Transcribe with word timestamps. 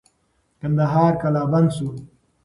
کندهار 0.61 1.13
قلابند 1.21 1.69
سو. 1.77 1.87